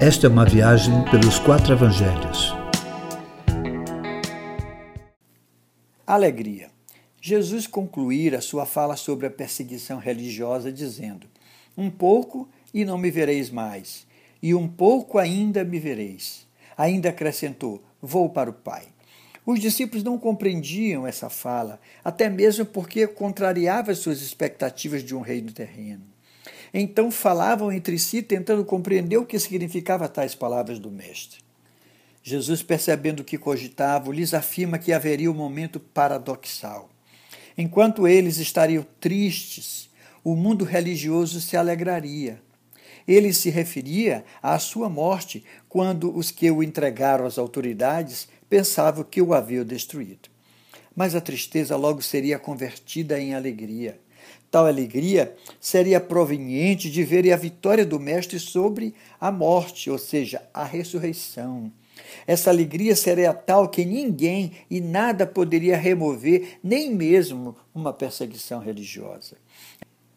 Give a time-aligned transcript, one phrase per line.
[0.00, 2.54] Esta é uma viagem pelos quatro evangelhos.
[6.06, 6.70] Alegria.
[7.20, 11.26] Jesus concluíra sua fala sobre a perseguição religiosa dizendo:
[11.76, 14.06] Um pouco e não me vereis mais,
[14.40, 16.46] e um pouco ainda me vereis.
[16.76, 18.84] Ainda acrescentou: Vou para o Pai.
[19.44, 25.50] Os discípulos não compreendiam essa fala, até mesmo porque contrariava suas expectativas de um reino
[25.50, 26.04] terreno.
[26.72, 31.40] Então falavam entre si, tentando compreender o que significava tais palavras do Mestre.
[32.22, 36.90] Jesus, percebendo o que cogitavam, lhes afirma que haveria um momento paradoxal.
[37.56, 39.88] Enquanto eles estariam tristes,
[40.22, 42.40] o mundo religioso se alegraria.
[43.06, 49.22] Ele se referia à sua morte, quando os que o entregaram às autoridades pensavam que
[49.22, 50.28] o haviam destruído.
[50.94, 53.98] Mas a tristeza logo seria convertida em alegria.
[54.50, 60.42] Tal alegria seria proveniente de ver a vitória do Mestre sobre a morte, ou seja,
[60.54, 61.70] a ressurreição.
[62.26, 69.36] Essa alegria seria tal que ninguém e nada poderia remover, nem mesmo uma perseguição religiosa.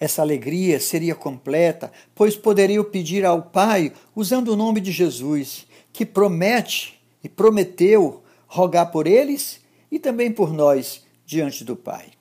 [0.00, 6.06] Essa alegria seria completa, pois poderiam pedir ao Pai usando o nome de Jesus, que
[6.06, 12.17] promete e prometeu rogar por eles e também por nós diante do Pai.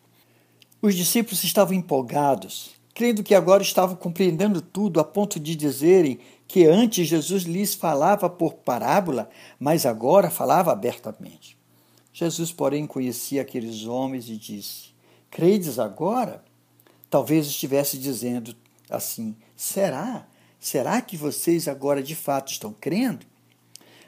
[0.82, 6.66] Os discípulos estavam empolgados, crendo que agora estavam compreendendo tudo a ponto de dizerem que
[6.66, 11.58] antes Jesus lhes falava por parábola, mas agora falava abertamente.
[12.14, 14.90] Jesus, porém, conhecia aqueles homens e disse:
[15.30, 16.44] Credes agora?
[17.10, 18.56] Talvez estivesse dizendo
[18.90, 20.28] assim: Será?
[20.60, 23.26] Será que vocês agora de fato estão crendo?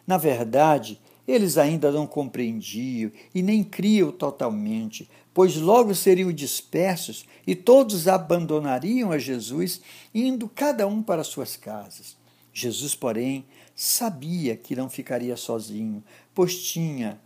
[0.08, 1.00] Na verdade,
[1.30, 9.12] eles ainda não compreendiam e nem criam totalmente, pois logo seriam dispersos e todos abandonariam
[9.12, 9.80] a Jesus,
[10.12, 12.18] indo cada um para suas casas.
[12.52, 16.04] Jesus, porém, sabia que não ficaria sozinho,
[16.34, 17.22] pois tinha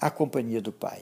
[0.00, 1.00] a companhia do Pai.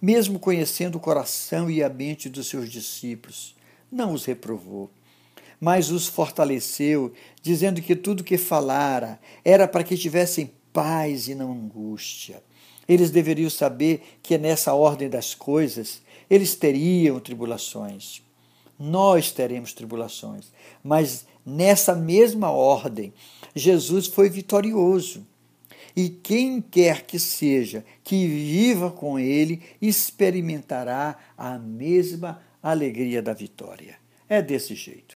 [0.00, 3.56] Mesmo conhecendo o coração e a mente dos seus discípulos,
[3.90, 4.88] não os reprovou,
[5.60, 11.52] mas os fortaleceu, dizendo que tudo que falara era para que tivessem paz e não
[11.52, 12.42] angústia.
[12.88, 18.22] Eles deveriam saber que nessa ordem das coisas eles teriam tribulações.
[18.78, 20.52] Nós teremos tribulações,
[20.82, 23.12] mas nessa mesma ordem,
[23.54, 25.26] Jesus foi vitorioso.
[25.96, 33.96] E quem quer que seja que viva com ele experimentará a mesma alegria da vitória.
[34.28, 35.02] É desse jeito.